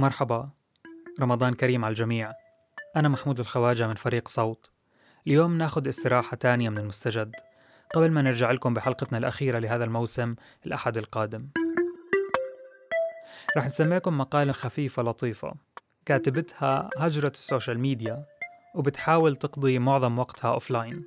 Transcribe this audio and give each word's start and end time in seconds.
مرحبا. 0.00 0.48
رمضان 1.20 1.54
كريم 1.54 1.84
على 1.84 1.92
الجميع. 1.92 2.32
أنا 2.96 3.08
محمود 3.08 3.40
الخواجة 3.40 3.88
من 3.88 3.94
فريق 3.94 4.28
صوت. 4.28 4.70
اليوم 5.26 5.58
ناخد 5.58 5.88
استراحة 5.88 6.36
تانية 6.36 6.68
من 6.68 6.78
المستجد. 6.78 7.32
قبل 7.94 8.10
ما 8.10 8.22
نرجع 8.22 8.50
لكم 8.50 8.74
بحلقتنا 8.74 9.18
الأخيرة 9.18 9.58
لهذا 9.58 9.84
الموسم 9.84 10.34
الأحد 10.66 10.96
القادم. 10.96 11.48
رح 13.56 13.66
نسمعكم 13.66 14.18
مقالة 14.18 14.52
خفيفة 14.52 15.02
لطيفة. 15.02 15.54
كاتبتها 16.06 16.90
هجرة 16.98 17.32
ال 17.34 17.40
social 17.40 17.78
media 17.78 18.24
وبتحاول 18.74 19.36
تقضي 19.36 19.78
معظم 19.78 20.18
وقتها 20.18 20.50
offline. 20.50 21.04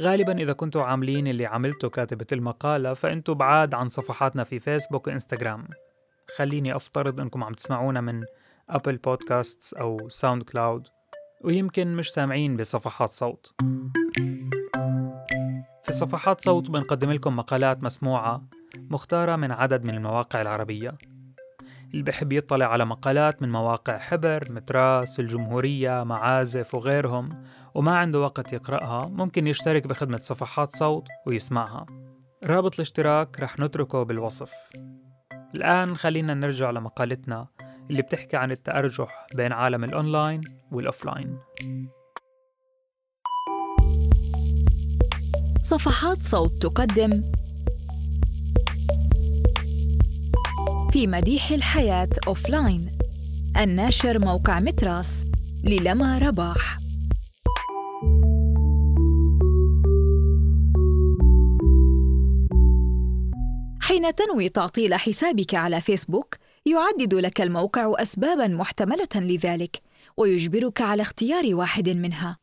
غالبا 0.00 0.38
إذا 0.38 0.52
كنتوا 0.52 0.82
عاملين 0.82 1.26
اللي 1.26 1.46
عملته 1.46 1.88
كاتبة 1.88 2.26
المقالة 2.32 2.94
فأنتوا 2.94 3.34
بعاد 3.34 3.74
عن 3.74 3.88
صفحاتنا 3.88 4.44
في 4.44 4.58
فيسبوك 4.58 5.06
وإنستغرام. 5.06 5.68
خليني 6.36 6.76
أفترض 6.76 7.20
أنكم 7.20 7.44
عم 7.44 7.52
تسمعونا 7.52 8.00
من 8.00 8.24
Apple 8.68 8.96
Podcasts 8.96 9.74
أو 9.74 10.08
SoundCloud 10.08 10.88
ويمكن 11.44 11.94
مش 11.94 12.10
سامعين 12.10 12.56
بصفحات 12.56 13.08
صوت. 13.08 13.54
في 15.84 15.92
صفحات 15.92 16.40
صوت 16.40 16.70
بنقدم 16.70 17.10
لكم 17.10 17.36
مقالات 17.36 17.84
مسموعة 17.84 18.42
مختارة 18.90 19.36
من 19.36 19.52
عدد 19.52 19.84
من 19.84 19.94
المواقع 19.94 20.40
العربية. 20.40 20.98
اللي 21.90 22.02
بحب 22.02 22.32
يطلع 22.32 22.66
على 22.66 22.84
مقالات 22.84 23.42
من 23.42 23.52
مواقع 23.52 23.98
حبر، 23.98 24.52
متراس، 24.52 25.20
الجمهورية، 25.20 26.04
معازف 26.04 26.74
وغيرهم 26.74 27.44
وما 27.74 27.94
عنده 27.94 28.20
وقت 28.20 28.52
يقرأها 28.52 29.08
ممكن 29.08 29.46
يشترك 29.46 29.86
بخدمة 29.86 30.18
صفحات 30.18 30.76
صوت 30.76 31.06
ويسمعها. 31.26 31.86
رابط 32.44 32.74
الاشتراك 32.74 33.40
رح 33.40 33.58
نتركه 33.58 34.02
بالوصف. 34.02 34.52
الآن 35.56 35.96
خلينا 35.96 36.34
نرجع 36.34 36.70
لمقالتنا 36.70 37.46
اللي 37.90 38.02
بتحكي 38.02 38.36
عن 38.36 38.50
التأرجح 38.50 39.26
بين 39.36 39.52
عالم 39.52 39.84
ال 39.84 39.92
online 39.92 40.40
وال 40.72 40.85
offline. 40.85 41.38
صفحات 45.60 46.18
صوت 46.22 46.62
تقدم 46.62 47.22
في 50.92 51.06
مديح 51.06 51.50
الحياة 51.50 52.08
offline. 52.26 52.88
الناشر 53.56 54.18
موقع 54.18 54.60
متراس 54.60 55.24
للما 55.64 56.18
رباح 56.18 56.85
حين 63.96 64.14
تنوي 64.14 64.48
تعطيل 64.48 64.94
حسابك 64.94 65.54
على 65.54 65.80
فيسبوك؟ 65.80 66.36
يعدد 66.66 67.14
لك 67.14 67.40
الموقع 67.40 68.02
اسبابا 68.02 68.46
محتملة 68.46 69.08
لذلك 69.14 69.82
ويجبرك 70.16 70.80
على 70.80 71.02
اختيار 71.02 71.54
واحد 71.54 71.88
منها. 71.88 72.38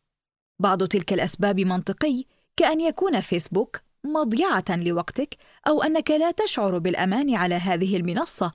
بعض 0.59 0.83
تلك 0.83 1.13
الأسباب 1.13 1.59
منطقي 1.59 2.23
كأن 2.57 2.81
يكون 2.81 3.21
فيسبوك 3.21 3.79
مضيعة 4.03 4.65
لوقتك 4.69 5.37
أو 5.67 5.83
أنك 5.83 6.11
لا 6.11 6.31
تشعر 6.31 6.77
بالأمان 6.77 7.35
على 7.35 7.55
هذه 7.55 7.97
المنصة. 7.97 8.51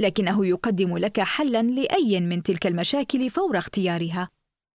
لكنه 0.00 0.46
يقدم 0.46 0.98
لك 0.98 1.20
حلا 1.20 1.62
لأي 1.62 2.20
من 2.20 2.42
تلك 2.42 2.66
المشاكل 2.66 3.30
فور 3.30 3.58
اختيارها. 3.58 4.28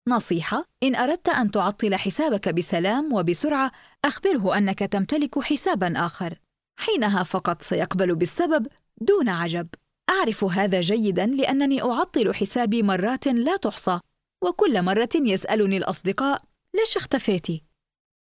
نصيحة 0.08 0.66
إن 0.84 0.96
أردت 0.96 1.30
أن 1.30 1.52
تعطل 1.52 1.96
حسابك 1.96 2.50
بسلام 2.50 3.14
وبسرعة 3.14 3.72
أخبره 4.06 4.58
أنك 4.58 4.80
تمتلك 4.80 5.40
حسابا 5.40 6.06
آخر. 6.06 6.47
حينها 6.80 7.24
فقط 7.24 7.62
سيقبل 7.62 8.16
بالسبب 8.16 8.68
دون 9.02 9.30
عجب. 9.30 9.68
أعرف 10.10 10.44
هذا 10.44 10.82
جيدا 10.82 11.26
لأنني 11.26 11.82
أعطل 11.82 12.34
حسابي 12.34 12.84
مرات 12.84 13.28
لا 13.28 13.58
تحصى 13.58 14.00
وكل 14.44 14.82
مرة 14.82 15.10
يسألني 15.16 15.78
الأصدقاء 15.78 16.42
ليش 16.76 16.98
اختفيتي 16.98 17.64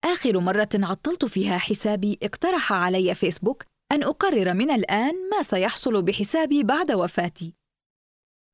آخر 0.05 0.41
مرة 0.41 0.69
عطلت 0.75 1.25
فيها 1.25 1.59
حسابي 1.59 2.19
اقترح 2.23 2.73
علي 2.73 3.15
فيسبوك 3.15 3.65
أن 3.93 4.03
أقرر 4.03 4.55
من 4.55 4.71
الآن 4.71 5.31
ما 5.31 5.43
سيحصل 5.43 6.03
بحسابي 6.03 6.63
بعد 6.63 6.93
وفاتي. 6.93 7.55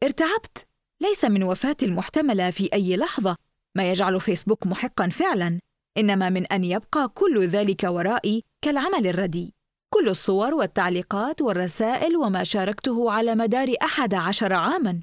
ارتعبت. 0.02 0.66
ليس 1.02 1.24
من 1.24 1.42
وفاتي 1.42 1.86
المحتملة 1.86 2.50
في 2.50 2.72
أي 2.72 2.96
لحظة. 2.96 3.36
ما 3.76 3.90
يجعل 3.90 4.20
فيسبوك 4.20 4.66
محقا 4.66 5.08
فعلا. 5.08 5.60
إنما 5.98 6.30
من 6.30 6.46
أن 6.46 6.64
يبقى 6.64 7.08
كل 7.08 7.46
ذلك 7.46 7.82
ورائي 7.84 8.42
كالعمل 8.64 9.06
الرديء. 9.06 9.50
كل 9.94 10.08
الصور 10.08 10.54
والتعليقات 10.54 11.42
والرسائل 11.42 12.16
وما 12.16 12.44
شاركته 12.44 13.10
على 13.10 13.34
مدار 13.34 13.74
أحد 13.82 14.14
عشر 14.14 14.52
عاماً. 14.52 15.00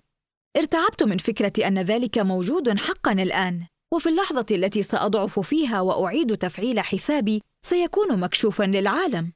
ارتعبت 0.57 1.03
من 1.03 1.18
فكرة 1.18 1.68
أن 1.68 1.79
ذلك 1.79 2.18
موجود 2.18 2.78
حقاً 2.78 3.12
الآن 3.12 3.66
وفي 3.94 4.09
اللحظة 4.09 4.46
التي 4.51 4.84
سأضعف 4.84 5.40
فيها 5.40 5.81
وأعيد 5.81 6.38
تفعيل 6.38 6.80
حسابي 6.80 7.41
سيكون 7.66 8.19
مكشوفاً 8.19 8.63
للعالم. 8.63 9.31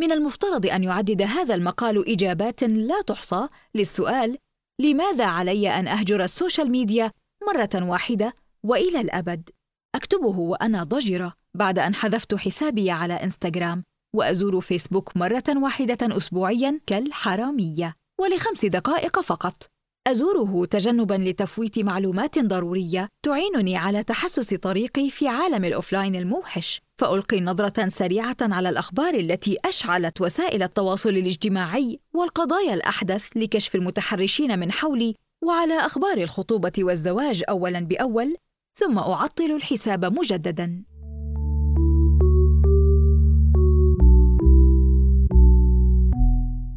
من 0.00 0.12
المفترض 0.12 0.66
أن 0.66 0.84
يعدد 0.84 1.22
هذا 1.22 1.54
المقال 1.54 2.08
إجابات 2.08 2.62
لا 2.64 3.02
تحصى 3.02 3.48
للسؤال 3.74 4.38
لماذا 4.80 5.24
علي 5.24 5.68
أن 5.68 5.88
أهجر 5.88 6.24
ال 6.24 6.31
social 6.31 6.70
media 6.70 7.10
مرة 7.48 7.90
واحدة 7.90 8.34
وإلى 8.62 9.00
الأبد؟ 9.00 9.50
أكتبه 9.94 10.38
وأنا 10.38 10.82
ضجرة 10.82 11.32
بعد 11.54 11.78
أن 11.78 11.94
حذفت 11.94 12.34
حسابي 12.34 12.90
على 12.90 13.14
إنستغرام. 13.14 13.84
وأزور 14.14 14.60
فيسبوك 14.60 15.16
مرة 15.16 15.44
واحدة 15.48 16.16
أسبوعيا 16.16 16.80
كالحرامية 16.86 17.94
ولخمس 18.20 18.64
دقائق 18.64 19.20
فقط. 19.20 19.70
أزوره 20.06 20.64
تجنبا 20.64 21.14
لتفويت 21.14 21.78
معلومات 21.78 22.38
ضرورية 22.38 23.08
تعينني 23.22 23.76
على 23.76 24.02
تحسس 24.02 24.54
طريقي 24.54 25.10
في 25.10 25.28
عالم 25.28 25.64
ال 25.64 25.70
offline 25.70 26.16
الموحش. 26.16 26.80
فألقي 26.98 27.40
نظرة 27.40 27.88
سريعة 27.88 28.36
على 28.40 28.68
الأخبار 28.68 29.14
التي 29.14 29.58
أشعلت 29.64 30.20
وسائل 30.20 30.62
التواصل 30.62 31.08
الاجتماعي 31.08 32.00
والقضايا 32.14 32.74
الأحدث 32.74 33.28
لكشف 33.36 33.74
المتحرشين 33.74 34.58
من 34.58 34.72
حولي 34.72 35.14
وعلى 35.44 35.74
أخبار 35.74 36.18
الخطوبة 36.18 36.72
والزواج 36.78 37.42
أولا 37.48 37.80
بأول 37.80 38.36
ثم 38.78 38.98
أعطل 38.98 39.50
الحساب 39.50 40.04
مجددا. 40.04 40.93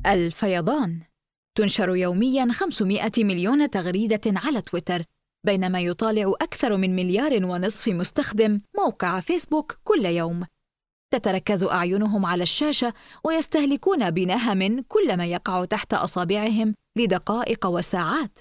الفيضان. 0.07 1.01
تنشر 1.57 1.95
يوميا 1.95 2.51
500 2.51 3.11
مليون 3.17 3.69
تغريدة 3.69 4.21
على 4.25 4.61
تويتر 4.61 5.03
بينما 5.45 5.81
يطالع 5.81 6.33
أكثر 6.41 6.77
من 6.77 6.95
مليار 6.95 7.45
ونصف 7.45 7.87
مستخدم 7.87 8.61
موقع 8.77 9.19
فيسبوك 9.19 9.77
كل 9.83 10.05
يوم. 10.05 10.45
تتركز 11.13 11.63
أعينهم 11.63 12.25
على 12.25 12.43
الشاشة 12.43 12.93
ويستهلكون 13.23 14.11
بنهم 14.11 14.81
كل 14.81 15.17
ما 15.17 15.25
يقع 15.25 15.65
تحت 15.65 15.93
أصابعهم 15.93 16.73
لدقائق 16.97 17.65
وساعات. 17.65 18.39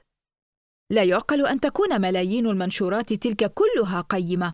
لا 0.93 1.03
يعقل 1.03 1.47
أن 1.47 1.61
تكون 1.61 2.01
ملايين 2.01 2.47
المنشورات 2.47 3.13
تلك 3.13 3.53
كلها 3.55 4.01
قيمة. 4.01 4.53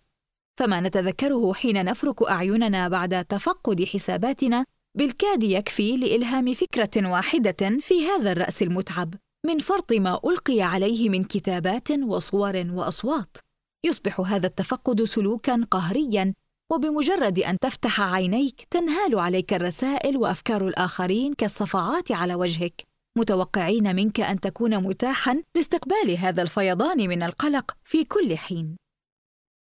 فما 0.59 0.81
نتذكره 0.81 1.53
حين 1.53 1.85
نفرك 1.85 2.29
أعيننا 2.29 2.87
بعد 2.87 3.25
تفقد 3.25 3.83
حساباتنا 3.83 4.65
بالكاد 4.97 5.43
يكفي 5.43 5.97
لإلهام 5.97 6.53
فكرة 6.53 7.11
واحدة 7.11 7.79
في 7.79 8.07
هذا 8.07 8.31
الرأس 8.31 8.61
المتعب. 8.61 9.13
من 9.45 9.59
فرط 9.59 9.93
ما 9.93 10.19
ألقي 10.25 10.61
عليه 10.61 11.09
من 11.09 11.23
كتابات 11.23 11.91
وصور 11.91 12.65
وأصوات. 12.69 13.37
يصبح 13.85 14.19
هذا 14.19 14.47
التفقد 14.47 15.03
سلوكا 15.03 15.67
قهريا 15.71 16.33
وبمجرد 16.71 17.39
أن 17.39 17.57
تفتح 17.61 18.01
عينيك 18.01 18.67
تنهال 18.71 19.19
عليك 19.19 19.53
الرسائل 19.53 20.17
وأفكار 20.17 20.67
الآخرين 20.67 21.33
كالصفعات 21.33 22.11
على 22.11 22.35
وجهك. 22.35 22.83
متوقعين 23.17 23.95
منك 23.95 24.19
أن 24.19 24.39
تكون 24.39 24.83
متاحا 24.83 25.43
لاستقبال 25.55 26.17
هذا 26.17 26.41
الفيضان 26.41 26.97
من 27.09 27.23
القلق 27.23 27.71
في 27.83 28.03
كل 28.03 28.37
حين. 28.37 28.75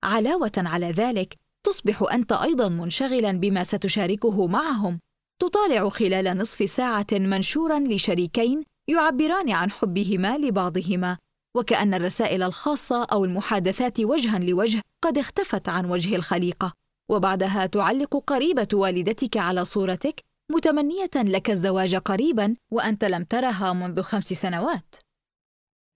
علاوة 0.04 0.52
على 0.58 0.92
ذلك 0.92 1.36
تصبح 1.66 2.04
أنت 2.14 2.32
أيضا 2.32 2.70
منشغلا 2.70 3.32
بما 3.32 3.64
ستشاركه 3.64 4.48
معهم. 4.48 5.00
تطالع 5.42 5.90
خلال 5.90 6.38
نصف 6.38 6.70
ساعة 6.70 7.08
منشورا 7.12 7.80
لشريكين 7.80 8.64
يعبران 8.90 9.50
عن 9.50 9.72
حبهما 9.72 10.38
لبعضهما 10.38 11.18
وكأن 11.56 11.94
الرسائل 11.94 12.44
الخاصة 12.44 13.04
أو 13.04 13.26
المحادثات 13.26 14.00
وجها 14.00 14.40
لوجه 14.40 14.82
قد 15.04 15.18
اختفت 15.18 15.70
عن 15.70 15.86
وجه 15.86 16.16
الخليقة. 16.16 16.74
وبعدها 17.12 17.66
تعلق 17.66 18.24
قريبة 18.28 18.68
والدتك 18.74 19.38
على 19.38 19.66
صورتك 19.66 20.20
متمنية 20.52 21.10
لك 21.16 21.50
الزواج 21.50 21.96
قريبا 21.96 22.56
وأنت 22.72 23.06
لم 23.06 23.24
ترها 23.24 23.74
منذ 23.74 24.02
خمس 24.02 24.34
سنوات. 24.34 24.96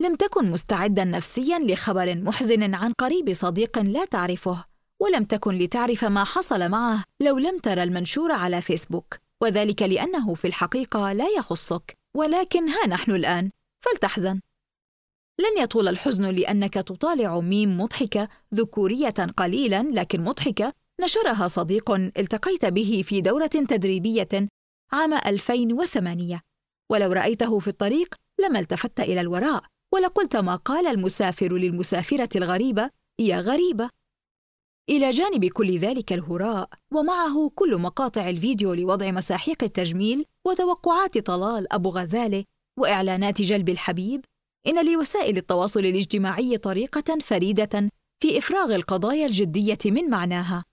لم 0.01 0.15
تكن 0.15 0.51
مستعدا 0.51 1.03
نفسيا 1.03 1.59
لخبر 1.59 2.15
محزن 2.15 2.75
عن 2.75 2.93
قريب 2.93 3.33
صديق 3.33 3.79
لا 3.79 4.05
تعرفه 4.05 4.65
ولم 5.01 5.23
تكن 5.23 5.51
لتعرف 5.51 6.05
ما 6.05 6.23
حصل 6.23 6.69
معه 6.69 7.03
لو 7.21 7.37
لم 7.37 7.59
ترى 7.59 7.83
المنشور 7.83 8.31
على 8.31 8.61
فيسبوك. 8.61 9.23
وذلك 9.43 9.81
لأنه 9.81 10.33
في 10.33 10.47
الحقيقة 10.47 11.13
لا 11.13 11.25
يخصك 11.37 11.97
ولكن 12.17 12.69
ها 12.69 12.87
نحن 12.87 13.11
الآن. 13.11 13.51
فلتحزن. 13.85 14.39
لن 15.39 15.63
يطول 15.63 15.87
الحزن 15.87 16.25
لأنك 16.25 16.73
تطالع 16.73 17.39
ميم 17.39 17.81
مضحكة 17.81 18.29
ذكورية 18.53 19.09
قليلا 19.37 19.83
لكن 19.91 20.21
مضحكة 20.23 20.73
نشرها 21.01 21.47
صديق 21.47 21.91
التقيت 21.91 22.65
به 22.65 23.03
في 23.05 23.21
دورة 23.21 23.47
تدريبية 23.47 24.47
عام 24.91 25.13
2008 25.13 26.41
ولو 26.91 27.11
رأيته 27.11 27.59
في 27.59 27.67
الطريق 27.67 28.15
لما 28.39 28.59
التفت 28.59 28.99
إلى 28.99 29.21
الوراء 29.21 29.63
ولقلت 29.93 30.35
ما 30.35 30.55
قال 30.55 30.87
المسافر 30.87 31.53
للمسافرة 31.53 32.29
الغريبة 32.35 32.89
يا 33.19 33.39
غريبة. 33.39 33.89
إلى 34.89 35.09
جانب 35.09 35.45
كل 35.45 35.77
ذلك 35.77 36.13
الهراء 36.13 36.69
ومعه 36.93 37.51
كل 37.55 37.77
مقاطع 37.77 38.29
الفيديو 38.29 38.73
لوضع 38.73 39.11
مساحيق 39.11 39.63
التجميل 39.63 40.25
وتوقعات 40.47 41.17
طلال 41.17 41.73
أبو 41.73 41.89
غزالة 41.89 42.43
وإعلانات 42.79 43.41
جلب 43.41 43.69
الحبيب. 43.69 44.25
إن 44.67 44.85
لوسائل 44.85 45.37
التواصل 45.37 45.79
الاجتماعي 45.79 46.57
طريقة 46.57 47.19
فريدة 47.19 47.89
في 48.23 48.37
إفراغ 48.37 48.75
القضايا 48.75 49.25
الجدية 49.25 49.77
من 49.85 50.09
معناها. 50.09 50.63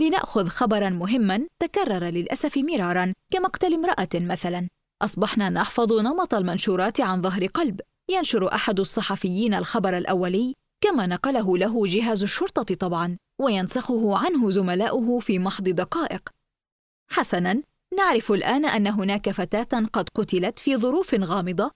لنأخذ 0.00 0.48
خبرا 0.48 0.88
مهما 0.88 1.46
تكرر 1.62 2.04
للأسف 2.04 2.58
مرارا 2.58 3.12
كمقتل 3.32 3.74
امرأة 3.74 4.08
مثلا. 4.14 4.68
أصبحنا 5.02 5.48
نحفظ 5.48 5.92
نمط 5.92 6.34
المنشورات 6.34 7.00
عن 7.00 7.22
ظهر 7.22 7.46
قلب. 7.46 7.80
ينشر 8.10 8.54
أحد 8.54 8.80
الصحفيين 8.80 9.54
الخبر 9.54 9.98
الأولي 9.98 10.54
كما 10.84 11.06
نقله 11.06 11.58
له 11.58 11.86
جهاز 11.86 12.22
الشرطة 12.22 12.74
طبعا. 12.74 13.16
وينسخه 13.38 14.18
عنه 14.18 14.50
زملاؤه 14.50 15.20
في 15.20 15.38
محض 15.38 15.64
دقائق. 15.64 16.28
حسنا 17.10 17.62
نعرف 17.96 18.32
الآن 18.32 18.64
أن 18.64 18.86
هناك 18.86 19.30
فتاة 19.30 19.86
قد 19.92 20.08
قتلت 20.14 20.58
في 20.58 20.76
ظروف 20.76 21.14
غامضة 21.14 21.70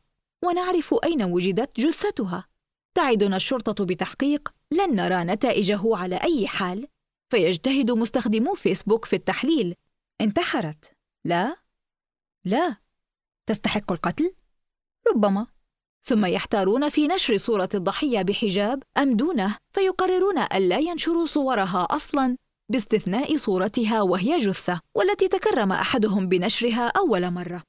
ونعرف 0.44 0.94
أين 1.04 1.22
وجدت 1.22 1.80
جثتها. 1.80 2.46
تعدنا 2.94 3.36
الشرطة 3.36 3.84
بتحقيق 3.84 4.54
لن 4.72 4.96
نرى 4.96 5.24
نتائجه 5.24 5.96
على 5.96 6.16
أي 6.16 6.46
حال. 6.46 6.86
فيجتهد 7.30 7.90
مستخدمو 7.90 8.54
فيسبوك 8.54 9.04
في 9.04 9.16
التحليل. 9.16 9.74
انتحرت. 10.20 10.92
لا. 11.24 11.56
لا. 12.44 12.76
تستحق 13.46 13.92
القتل؟ 13.92 14.34
ربما. 15.14 15.46
ثم 16.02 16.26
يحتارون 16.26 16.88
في 16.88 17.06
نشر 17.06 17.36
صورة 17.36 17.68
الضحية 17.74 18.22
بحجاب 18.22 18.82
أم 18.98 19.16
دونه 19.16 19.56
فيقررون 19.74 20.38
ألا 20.38 20.78
ينشروا 20.78 21.26
صورها 21.26 21.86
أصلاً 21.90 22.36
باستثناء 22.70 23.36
صورتها 23.36 24.02
وهي 24.02 24.38
جثة 24.38 24.80
والتي 24.94 25.28
تكرم 25.28 25.72
أحدهم 25.72 26.28
بنشرها 26.28 26.92
أول 26.96 27.30
مرة. 27.30 27.62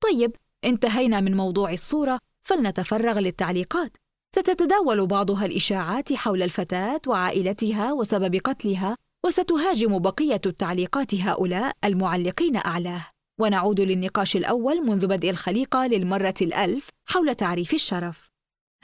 طيب، 0.00 0.36
انتهينا 0.64 1.20
من 1.20 1.36
موضوع 1.36 1.72
الصورة 1.72 2.18
فلنتفرغ 2.42 3.18
للتعليقات. 3.18 3.96
ستتداول 4.34 5.06
بعضها 5.06 5.46
الإشاعات 5.46 6.12
حول 6.12 6.42
الفتاة 6.42 7.00
وعائلتها 7.06 7.92
وسبب 7.92 8.36
قتلها 8.36 8.96
وستهاجم 9.26 9.98
بقية 9.98 10.40
التعليقات 10.46 11.14
هؤلاء 11.14 11.76
المعلقين 11.84 12.56
أعلاه. 12.56 13.06
ونعود 13.38 13.80
للنقاش 13.80 14.36
الأول 14.36 14.86
منذ 14.86 15.06
بدء 15.06 15.30
الخليقة 15.30 15.86
للمرة 15.86 16.34
الألف 16.42 16.88
حول 17.08 17.34
تعريف 17.34 17.74
الشرف. 17.74 18.28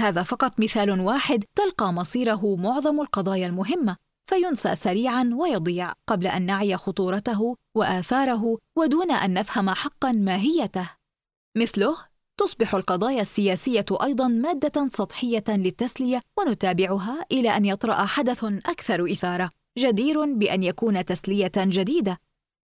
هذا 0.01 0.23
فقط 0.23 0.61
مثال 0.61 1.01
واحد 1.01 1.45
تلقى 1.56 1.93
مصيره 1.93 2.56
معظم 2.56 3.01
القضايا 3.01 3.47
المهمة، 3.47 3.97
فينسى 4.31 4.75
سريعا 4.75 5.31
ويضيع 5.35 5.93
قبل 6.06 6.27
أن 6.27 6.47
نعي 6.47 6.77
خطورته 6.77 7.56
وآثاره 7.77 8.59
ودون 8.79 9.11
أن 9.11 9.35
نفهم 9.35 9.71
حقا 9.71 10.12
ماهيته. 10.12 10.91
مثله 11.56 11.97
تصبح 12.41 12.75
القضايا 12.75 13.21
السياسية 13.21 13.87
أيضا 14.03 14.29
مادة 14.29 14.89
سطحية 14.89 15.45
للتسلية 15.49 16.21
ونتابعها 16.39 17.27
إلى 17.33 17.56
أن 17.56 17.65
يطرأ 17.65 18.05
حدث 18.05 18.45
أكثر 18.45 19.12
إثارة، 19.12 19.51
جدير 19.79 20.35
بأن 20.35 20.62
يكون 20.62 21.05
تسلية 21.05 21.53
جديدة 21.56 22.19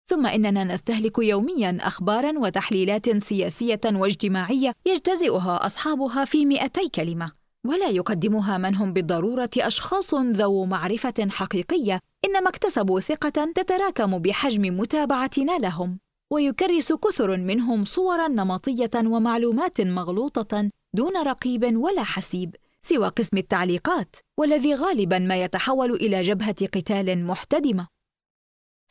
ثم 0.06 0.27
إننا 0.27 0.65
نستهلك 0.65 1.19
يوميا 1.19 1.79
اخبارا 1.81 2.39
وتحليلات 2.39 3.23
سياسية 3.23 3.81
واجتماعية 3.85 4.73
يجتزئها 4.87 5.67
أصحابها 5.67 6.25
في 6.25 6.47
مئتي 6.47 6.89
كلمة 6.89 7.33
ولا 7.67 7.89
يقدمها 7.89 8.59
من 8.59 8.75
هم 8.75 8.93
بالضرورة 8.93 9.51
أشخاص 9.59 10.15
ذو 10.15 10.65
معرفة 10.65 11.29
حقيقية 11.31 12.01
إنما 12.25 12.49
اكتسبوا 12.49 13.01
ثقة 13.01 13.53
تتراكم 13.55 14.19
بحجم 14.19 14.81
متابعتنا 14.81 15.59
لهم. 15.59 15.99
ويكرس 16.33 16.93
كثر 16.93 17.37
منهم 17.37 17.85
صورا 17.85 18.29
نمطية 18.29 18.91
ومعلومات 18.97 19.81
مغلوطة 19.81 20.71
دون 20.95 21.17
رقيب 21.17 21.77
ولا 21.77 22.03
حسيب 22.03 22.57
سوى 22.81 23.09
قسم 23.09 23.37
التعليقات 23.39 24.17
والذي 24.39 24.75
غالبا 24.75 25.19
ما 25.19 25.45
يتحول 25.45 25.91
إلى 25.93 26.23
جبهة 26.23 26.67
قتال 26.67 27.27
محتدمة. 27.27 27.94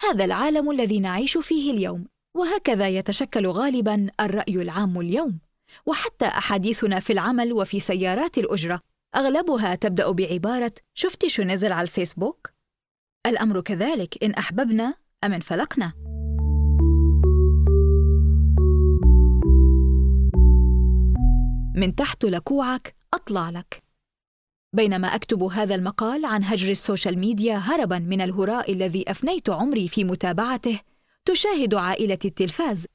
هذا 0.01 0.25
العالم 0.25 0.71
الذي 0.71 0.99
نعيش 0.99 1.37
فيه 1.37 1.71
اليوم 1.71 2.05
وهكذا 2.37 2.89
يتشكل 2.89 3.47
غالبا 3.47 4.09
الرأي 4.19 4.61
العام 4.61 4.99
اليوم 4.99 5.39
وحتى 5.85 6.25
أحاديثنا 6.25 6.99
في 6.99 7.13
العمل 7.13 7.53
وفي 7.53 7.79
سيارات 7.79 8.37
الأجرة. 8.37 8.79
أغلبها 9.15 9.75
تبدأ 9.75 10.11
بعبارة 10.11 10.73
شفتي 10.93 11.29
شو 11.29 11.43
نزل 11.43 11.71
على 11.71 11.83
الفيسبوك؟ 11.83 12.49
الأمر 13.25 13.61
كذلك 13.61 14.23
إن 14.23 14.31
أحببنا 14.31 14.93
أم 15.23 15.33
انفلقنا 15.33 15.93
من 21.75 21.95
تحت 21.95 22.25
لكوعك 22.25 22.95
أطلع 23.13 23.49
لك. 23.49 23.82
بينما 24.73 25.07
أكتب 25.15 25.43
هذا 25.43 25.75
المقال 25.75 26.25
عن 26.25 26.43
هجر 26.43 26.69
ال 26.69 26.76
social 26.76 27.19
media 27.19 27.57
هربا 27.57 27.99
من 27.99 28.21
الهراء 28.21 28.71
الذي 28.71 29.03
أفنيت 29.07 29.49
عمري 29.49 29.87
في 29.87 30.03
متابعته 30.03 30.79
تشاهد 31.25 31.73
عائلتي 31.73 32.19
التلفاز. 32.25 32.85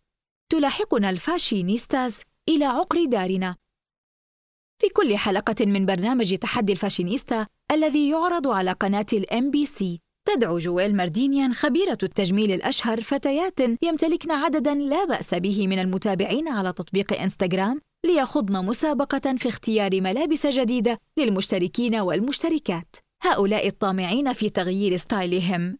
تلاحقنا 0.53 1.11
ال 1.11 1.19
fashionistas 1.19 2.21
إلى 2.49 2.65
عقر 2.65 3.05
دارنا. 3.05 3.57
في 4.81 4.89
كل 4.89 5.17
حلقة 5.17 5.67
من 5.67 5.87
برنامج 5.87 6.37
تحدي 6.39 6.73
الفاشينيستا 6.73 7.47
الذي 7.73 8.11
يعرض 8.11 8.49
على 8.49 8.73
قناة 8.73 9.07
ال 9.13 9.51
MBC 9.51 10.01
تدعو 10.29 10.59
جويل 10.59 10.97
ماردينيان 10.97 11.55
خبيرة 11.55 11.99
التجميل 12.03 12.53
الأشهر 12.53 13.01
فتيات 13.01 13.61
يمتلكن 13.83 14.31
عددا 14.31 14.75
لا 14.75 15.05
بأس 15.05 15.35
به 15.35 15.67
من 15.67 15.79
المتابعين 15.79 16.49
على 16.49 16.73
تطبيق 16.73 17.21
إنستغرام 17.21 17.81
ليخضن 18.09 18.65
مسابقة 18.65 19.37
في 19.37 19.49
اختيار 19.49 20.01
ملابس 20.01 20.47
جديدة 20.47 20.99
للمشتركين 21.19 21.95
والمشتركات. 21.95 22.97
هؤلاء 23.23 23.67
الطامعين 23.67 24.33
في 24.33 24.49
تغيير 24.49 24.97
style 24.97 25.48
هم. 25.48 25.79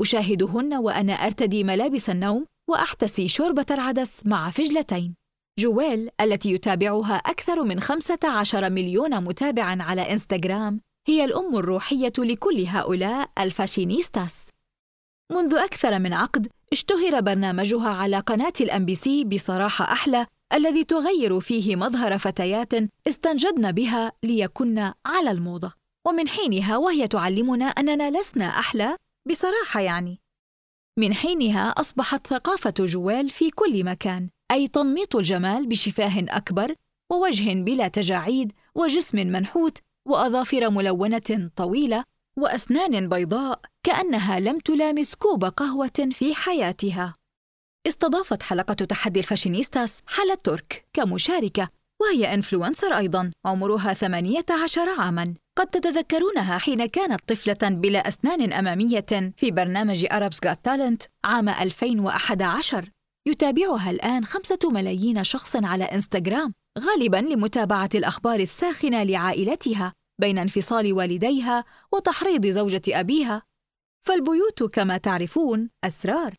أشاهدهن 0.00 0.74
وأنا 0.74 1.12
أرتدي 1.12 1.64
ملابس 1.64 2.10
النوم 2.10 2.46
وأحتسي 2.70 3.28
شوربة 3.28 3.66
العدس 3.70 4.26
مع 4.26 4.50
فجلتين. 4.50 5.14
جويل 5.58 6.10
التي 6.20 6.52
يتابعها 6.52 7.16
أكثر 7.16 7.62
من 7.62 7.80
15 7.80 8.70
مليون 8.70 9.24
متابع 9.24 9.64
على 9.64 10.12
إنستغرام 10.12 10.80
هي 11.08 11.24
الأم 11.24 11.56
الروحية 11.56 12.12
لكل 12.18 12.66
هؤلاء 12.66 13.30
ال 13.38 13.45
fashionistas. 13.45 14.36
منذ 15.32 15.54
أكثر 15.54 15.98
من 15.98 16.12
عقد 16.12 16.48
اشتهر 16.72 17.20
برنامجها 17.20 17.88
على 17.88 18.18
قناة 18.18 18.52
ال 18.60 18.84
MBC 18.84 19.24
بصراحة 19.24 19.92
أحلى 19.92 20.26
الذي 20.52 20.84
تغير 20.84 21.40
فيه 21.40 21.76
مظهر 21.76 22.18
فتيات 22.18 22.72
استنجدن 23.08 23.72
بها 23.72 24.12
ليكن 24.22 24.92
على 25.06 25.30
الموضة. 25.30 25.72
ومن 26.06 26.28
حينها 26.28 26.76
وهي 26.76 27.08
تعلمنا 27.08 27.64
أننا 27.64 28.20
لسنا 28.20 28.44
أحلى 28.44 28.96
بصراحة 29.28 29.80
يعني. 29.80 30.20
من 30.98 31.14
حينها 31.14 31.68
أصبحت 31.68 32.26
ثقافة 32.26 32.74
جويل 32.78 33.30
في 33.30 33.50
كل 33.50 33.84
مكان 33.84 34.28
أي 34.50 34.68
تنميط 34.68 35.16
الجمال 35.16 35.66
بشفاه 35.66 36.24
أكبر 36.28 36.74
ووجه 37.12 37.62
بلا 37.62 37.88
تجاعيد 37.88 38.52
وجسم 38.74 39.18
منحوت 39.18 39.78
وأظافر 40.08 40.70
ملونة 40.70 41.50
طويلة 41.56 42.04
وأسنان 42.38 43.08
بيضاء 43.08 43.60
كأنها 43.82 44.40
لم 44.40 44.58
تلامس 44.58 45.14
كوب 45.14 45.44
قهوة 45.44 46.08
في 46.12 46.34
حياتها. 46.34 47.14
استضافت 47.86 48.42
حلقة 48.42 48.74
تحدي 48.74 49.20
ال 49.20 49.26
fashionistas 49.26 50.02
هالة 50.06 50.34
الترك 50.34 50.86
كمشاركة 50.92 51.68
وهي 52.00 52.34
influencer 52.34 52.96
أيضاً 52.98 53.30
عمرها 53.44 53.92
18 53.92 54.88
عاماً. 54.98 55.34
قد 55.58 55.66
تتذكرونها 55.66 56.58
حين 56.58 56.86
كانت 56.86 57.20
طفلة 57.28 57.70
بلا 57.70 58.08
أسنان 58.08 58.52
أمامية 58.52 59.32
في 59.36 59.50
برنامج 59.50 60.06
Arabs 60.12 60.38
Got 60.46 60.56
Talent 60.62 61.02
عام 61.24 61.48
2011 61.48 62.90
يتابعها 63.26 63.90
الآن 63.90 64.24
خمسة 64.24 64.58
ملايين 64.64 65.24
شخص 65.24 65.56
على 65.56 65.84
إنستغرام 65.84 66.54
غالباً 66.78 67.16
لمتابعة 67.16 67.90
الأخبار 67.94 68.40
الساخنة 68.40 69.02
لعائلتها 69.02 69.92
بين 70.20 70.38
انفصال 70.38 70.92
والديها 70.92 71.64
وتحريض 71.92 72.46
زوجة 72.46 72.82
أبيها. 72.88 73.42
فالبيوت 74.06 74.62
كما 74.62 74.96
تعرفون 74.96 75.70
أسرار. 75.84 76.34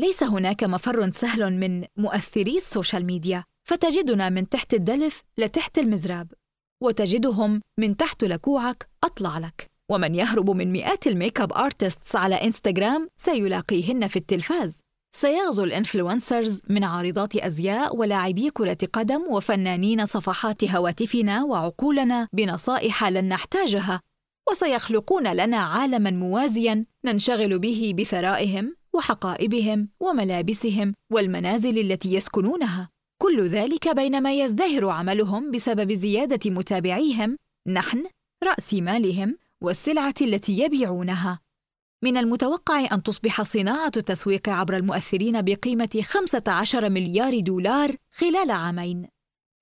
ليس 0.00 0.22
هناك 0.22 0.64
مفر 0.64 1.10
سهل 1.10 1.60
من 1.60 1.84
مؤثري 1.96 2.56
ال 2.56 2.63
social 2.63 3.06
media 3.06 3.44
فتجدنا 3.68 4.28
من 4.28 4.48
تحت 4.48 4.74
الدلف 4.74 5.22
لتحت 5.38 5.78
المزراب 5.78 6.32
وتجدهم 6.82 7.62
من 7.78 7.96
تحت 7.96 8.24
لكوعك 8.24 8.88
أطلع 9.04 9.38
لك. 9.38 9.70
ومن 9.90 10.14
يهرب 10.14 10.50
من 10.50 10.72
مئات 10.72 11.06
ال 11.06 11.40
makeup 11.40 11.52
artists 11.52 12.16
على 12.16 12.34
إنستغرام 12.34 13.08
سيلاقيهن 13.16 14.06
في 14.06 14.16
التلفاز. 14.16 14.80
سيغزو 15.14 15.64
الإنفلونسرز 15.64 16.60
من 16.68 16.84
عارضات 16.84 17.36
أزياء 17.36 17.96
ولاعبي 17.96 18.50
كرة 18.50 18.78
قدم 18.92 19.22
وفنانين 19.30 20.06
صفحات 20.06 20.64
هواتفنا 20.64 21.44
وعقولنا 21.44 22.28
بنصائح 22.32 23.04
لن 23.04 23.28
نحتاجها 23.28 24.00
وسيخلقون 24.50 25.32
لنا 25.32 25.56
عالما 25.56 26.10
موازيا 26.10 26.86
ننشغل 27.04 27.58
به 27.58 27.94
بثرائهم. 27.98 28.77
وحقائبهم 28.92 29.88
وملابسهم 30.00 30.94
والمنازل 31.12 31.78
التي 31.78 32.14
يسكنونها. 32.14 32.88
كل 33.22 33.48
ذلك 33.48 33.88
بينما 33.96 34.34
يزدهر 34.34 34.88
عملهم 34.88 35.50
بسبب 35.50 35.92
زيادة 35.92 36.50
متابعيهم 36.50 37.36
نحن 37.68 38.06
رأس 38.44 38.74
مالهم 38.74 39.38
والسلعة 39.60 40.14
التي 40.20 40.58
يبيعونها. 40.58 41.40
من 42.04 42.16
المتوقع 42.16 42.94
أن 42.94 43.02
تصبح 43.02 43.42
صناعة 43.42 43.92
التسويق 43.96 44.48
عبر 44.48 44.76
المؤثرين 44.76 45.42
بقيمة 45.42 46.02
15 46.02 46.90
مليار 46.90 47.40
دولار 47.40 47.96
خلال 48.12 48.50
عامين. 48.50 49.08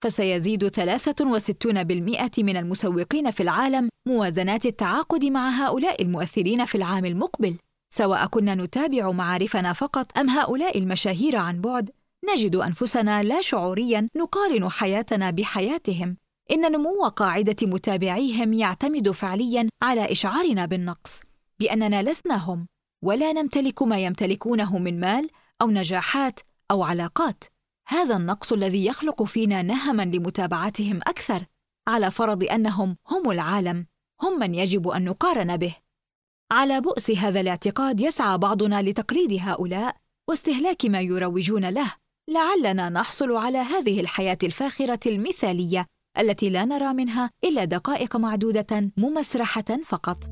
فسيزيد 0.04 0.68
63% 0.68 2.42
من 2.42 2.56
المسوقين 2.56 3.30
في 3.30 3.42
العالم 3.42 3.88
موازنات 4.08 4.66
التعاقد 4.66 5.24
مع 5.24 5.48
هؤلاء 5.48 6.02
المؤثرين 6.02 6.64
في 6.64 6.74
العام 6.74 7.04
المقبل. 7.04 7.56
سواء 7.96 8.26
كنا 8.26 8.54
نتابع 8.54 9.10
معارفنا 9.10 9.72
فقط 9.72 10.18
أم 10.18 10.30
هؤلاء 10.30 10.78
المشاهير 10.78 11.36
عن 11.36 11.60
بعد 11.60 11.90
نجد 12.32 12.56
أنفسنا 12.56 13.22
لا 13.22 13.40
شعوريا 13.40 14.08
نقارن 14.16 14.68
حياتنا 14.68 15.30
بحياتهم. 15.30 16.16
إن 16.50 16.72
نمو 16.72 17.08
قاعدة 17.08 17.56
متابعيهم 17.62 18.52
يعتمد 18.52 19.10
فعليا 19.10 19.68
على 19.82 20.12
إشعارنا 20.12 20.66
بالنقص 20.66 21.20
بأننا 21.60 22.02
لسنا 22.02 22.36
هم 22.36 22.66
ولا 23.02 23.32
نمتلك 23.32 23.82
ما 23.82 23.98
يمتلكونه 23.98 24.78
من 24.78 25.00
مال 25.00 25.30
أو 25.62 25.70
نجاحات 25.70 26.40
أو 26.70 26.82
علاقات. 26.82 27.44
هذا 27.88 28.16
النقص 28.16 28.52
الذي 28.52 28.86
يخلق 28.86 29.22
فينا 29.22 29.62
نهما 29.62 30.02
لمتابعتهم 30.02 30.96
أكثر 30.96 31.46
على 31.88 32.10
فرض 32.10 32.44
أنهم 32.44 32.96
هم 33.08 33.30
العالم 33.30 33.86
هم 34.22 34.38
من 34.38 34.54
يجب 34.54 34.88
أن 34.88 35.04
نقارن 35.04 35.56
به. 35.56 35.85
على 36.52 36.80
بؤس 36.80 37.10
هذا 37.10 37.40
الاعتقاد 37.40 38.00
يسعى 38.00 38.38
بعضنا 38.38 38.82
لتقليد 38.82 39.38
هؤلاء 39.40 39.96
واستهلاك 40.28 40.84
ما 40.84 41.00
يروجون 41.00 41.68
له. 41.68 41.94
لعلنا 42.28 42.88
نحصل 42.88 43.32
على 43.32 43.58
هذه 43.58 44.00
الحياة 44.00 44.38
الفاخرة 44.42 45.00
المثالية 45.06 45.86
التي 46.18 46.50
لا 46.50 46.64
نرى 46.64 46.92
منها 46.92 47.30
إلا 47.44 47.64
دقائق 47.64 48.16
معدودة 48.16 48.92
ممسرحة 48.96 49.64
فقط. 49.84 50.24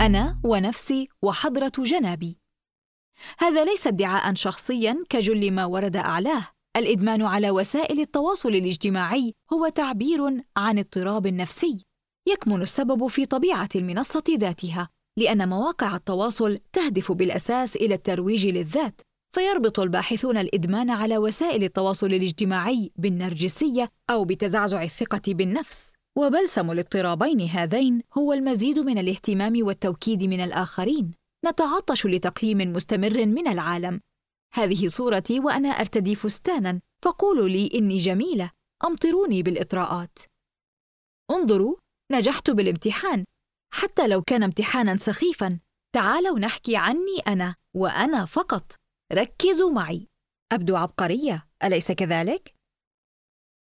أنا 0.00 0.40
ونفسي 0.44 1.08
وحضرة 1.22 1.72
جنابي. 1.78 2.38
هذا 3.38 3.64
ليس 3.64 3.86
ادعاء 3.86 4.34
شخصيا 4.34 5.04
كجل 5.10 5.50
ما 5.50 5.64
ورد 5.64 5.96
أعلاه. 5.96 6.57
الإدمان 6.78 7.22
على 7.22 7.50
وسائل 7.50 8.00
التواصل 8.00 8.48
الاجتماعي 8.48 9.34
هو 9.52 9.68
تعبير 9.68 10.20
عن 10.56 10.78
اضطراب 10.78 11.26
نفسي 11.26 11.84
يكمن 12.28 12.62
السبب 12.62 13.06
في 13.06 13.26
طبيعة 13.26 13.68
المنصة 13.76 14.24
ذاتها 14.30 14.88
لأن 15.18 15.48
مواقع 15.48 15.96
التواصل 15.96 16.58
تهدف 16.72 17.12
بالأساس 17.12 17.76
إلى 17.76 17.94
الترويج 17.94 18.46
للذات 18.46 19.00
فيربط 19.34 19.80
الباحثون 19.80 20.36
الإدمان 20.36 20.90
على 20.90 21.18
وسائل 21.18 21.64
التواصل 21.64 22.06
الاجتماعي 22.06 22.90
بالنرجسية 22.96 23.88
أو 24.10 24.24
بتزعزع 24.24 24.82
الثقة 24.82 25.22
بالنفس. 25.26 25.92
وبلسم 26.18 26.70
الاضطرابين 26.70 27.40
هذين 27.40 28.02
هو 28.18 28.32
المزيد 28.32 28.78
من 28.78 28.98
الاهتمام 28.98 29.66
والتوكيد 29.66 30.24
من 30.24 30.40
الآخرين. 30.40 31.12
نتعطش 31.46 32.06
لتقييم 32.06 32.58
مستمر 32.58 33.26
من 33.26 33.48
العالم. 33.48 34.00
هذه 34.54 34.86
صورتي 34.86 35.40
وأنا 35.40 35.68
أرتدي 35.68 36.14
فستانا. 36.14 36.80
فقولوا 37.04 37.48
لي 37.48 37.70
إني 37.74 37.98
جميلة. 37.98 38.50
أمطروني 38.84 39.42
بالإطراءات. 39.42 40.18
انظروا 41.30 41.76
نجحت 42.12 42.50
بالامتحان. 42.50 43.24
حتى 43.74 44.08
لو 44.08 44.22
كان 44.22 44.42
امتحانا 44.42 44.96
سخيفا. 44.96 45.60
تعالوا 45.94 46.38
نحكي 46.38 46.76
عني 46.76 47.18
أنا 47.28 47.54
وأنا 47.76 48.24
فقط. 48.24 48.72
ركزوا 49.12 49.70
معي. 49.70 50.06
أبدو 50.52 50.76
عبقرية. 50.76 51.48
أليس 51.64 51.92
كذلك؟ 51.92 52.54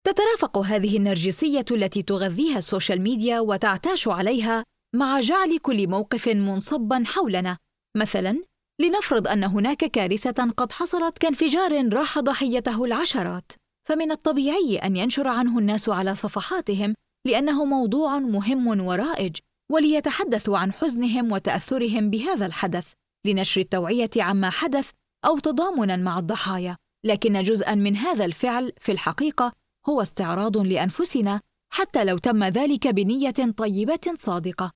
تترافق 0.06 0.58
هذه 0.58 0.96
النرجسية 0.96 1.64
التي 1.70 2.02
تغذيها 2.02 2.58
السوشيال 2.58 3.00
ميديا 3.00 3.40
وتعتاش 3.40 4.08
عليها 4.08 4.64
مع 4.94 5.20
جعل 5.20 5.58
كل 5.58 5.88
موقف 5.88 6.28
منصبا 6.28 7.04
حولنا. 7.06 7.58
مثلا 7.96 8.44
لنفرض 8.82 9.28
أن 9.28 9.44
هناك 9.44 9.84
كارثة 9.84 10.50
قد 10.50 10.72
حصلت 10.72 11.18
كانفجار 11.18 11.94
راح 11.94 12.18
ضحيته 12.18 12.84
العشرات. 12.84 13.52
فمن 13.88 14.10
الطبيعي 14.10 14.76
أن 14.76 14.96
ينشر 14.96 15.28
عنه 15.28 15.58
الناس 15.58 15.88
على 15.88 16.14
صفحاتهم 16.14 16.94
لأنه 17.26 17.64
موضوع 17.64 18.18
مهم 18.18 18.80
ورائج 18.80 19.36
وليتحدثوا 19.72 20.58
عن 20.58 20.72
حزنهم 20.72 21.32
وتأثرهم 21.32 22.10
بهذا 22.10 22.46
الحدث 22.46 22.92
لنشر 23.26 23.60
التوعية 23.60 24.10
عما 24.16 24.50
حدث 24.50 24.90
أو 25.26 25.38
تضامنا 25.38 25.96
مع 25.96 26.18
الضحايا. 26.18 26.76
لكن 27.06 27.42
جزءا 27.42 27.74
من 27.74 27.96
هذا 27.96 28.24
الفعل 28.24 28.72
في 28.80 28.92
الحقيقة 28.92 29.52
هو 29.88 30.02
استعراض 30.02 30.56
لأنفسنا 30.56 31.40
حتى 31.72 32.04
لو 32.04 32.18
تم 32.18 32.44
ذلك 32.44 32.88
بنية 32.88 33.52
طيبة 33.56 34.14
صادقة. 34.14 34.70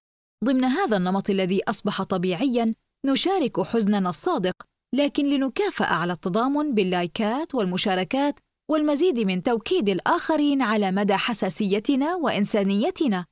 ضمن 0.44 0.64
هذا 0.64 0.96
النمط 0.96 1.30
الذي 1.30 1.60
أصبح 1.68 2.02
طبيعيا 2.02 2.74
نشارك 3.06 3.60
حزننا 3.60 4.10
الصادق 4.10 4.54
لكن 4.94 5.26
لنكافئ 5.26 5.84
على 5.84 6.12
التضامن 6.12 6.74
باللايكات 6.74 7.54
والمشاركات 7.54 8.38
والمزيد 8.70 9.18
من 9.18 9.42
توكيد 9.42 9.88
الآخرين 9.88 10.62
على 10.62 10.90
مدى 10.90 11.16
حساسيتنا 11.16 12.14
وإنسانيتنا. 12.14 13.24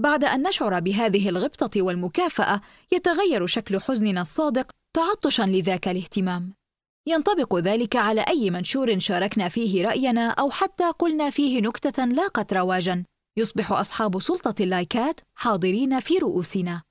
بعد 0.00 0.24
أن 0.24 0.48
نشعر 0.48 0.80
بهذه 0.80 1.28
الغبطة 1.28 1.82
والمكافأة 1.82 2.60
يتغير 2.92 3.46
شكل 3.46 3.80
حزننا 3.80 4.20
الصادق 4.20 4.70
تعطشا 4.96 5.42
لذاك 5.42 5.88
الاهتمام. 5.88 6.52
ينطبق 7.08 7.56
ذلك 7.56 7.96
على 7.96 8.20
أي 8.20 8.50
منشور 8.50 8.98
شاركنا 8.98 9.48
فيه 9.48 9.86
رأينا 9.86 10.30
أو 10.30 10.50
حتى 10.50 10.90
قلنا 10.98 11.30
فيه 11.30 11.60
نكتة 11.60 12.04
لاقت 12.04 12.52
رواجا. 12.52 13.04
يصبح 13.38 13.72
أصحاب 13.72 14.20
سلطة 14.20 14.54
اللايكات 14.62 15.20
حاضرين 15.38 16.00
في 16.00 16.18
رؤوسنا. 16.18 16.82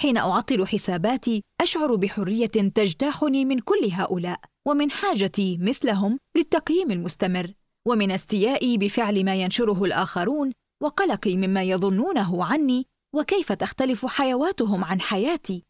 حين 0.00 0.16
أعطل 0.16 0.66
حساباتي 0.66 1.42
أشعر 1.60 1.94
بحرية 1.94 2.46
تجتاحني 2.46 3.44
من 3.44 3.58
كل 3.58 3.90
هؤلاء 3.92 4.40
ومن 4.66 4.90
حاجتي 4.90 5.58
مثلهم 5.60 6.18
للتقييم 6.36 6.90
المستمر 6.90 7.52
ومن 7.88 8.10
استيائي 8.10 8.78
بفعل 8.78 9.24
ما 9.24 9.34
ينشره 9.34 9.84
الآخرون 9.84 10.52
وقلقي 10.82 11.36
مما 11.36 11.62
يظنونه 11.62 12.44
عني 12.44 12.86
وكيف 13.14 13.52
تختلف 13.52 14.06
حيواتهم 14.06 14.84
عن 14.84 15.00
حياتي؟ 15.00 15.62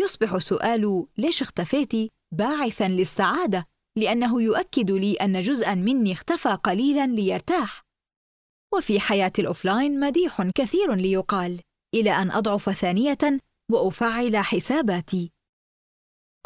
يصبح 0.00 0.38
سؤال 0.38 1.06
ليش 1.18 1.42
اختفيتي 1.42 2.10
باعثا 2.34 2.88
للسعادة؟ 2.88 3.64
لأنه 3.98 4.42
يؤكد 4.42 4.90
لي 4.90 5.14
أن 5.14 5.40
جزءا 5.40 5.74
مني 5.74 6.12
اختفى 6.12 6.58
قليلا 6.64 7.06
ليرتاح. 7.06 7.82
وفي 8.74 9.00
حياة 9.00 9.32
الأوفلاين 9.38 10.00
مديح 10.00 10.42
كثير 10.54 10.94
ليقال 10.94 11.60
إلى 11.94 12.10
أن 12.10 12.30
أضعف 12.30 12.70
ثانية 12.70 13.18
وأفعل 13.70 14.36
حساباتي. 14.36 15.32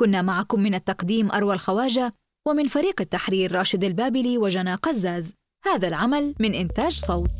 كنا 0.00 0.22
معكم 0.22 0.60
من 0.60 0.74
التقديم 0.74 1.32
أروى 1.32 1.54
الخواجة 1.54 2.12
ومن 2.48 2.68
فريق 2.68 3.00
التحرير 3.00 3.52
راشد 3.52 3.84
البابلي 3.84 4.38
وجنى 4.38 4.74
قزاز. 4.74 5.34
هذا 5.64 5.88
العمل 5.88 6.34
من 6.40 6.54
إنتاج 6.54 6.92
صوت. 6.92 7.30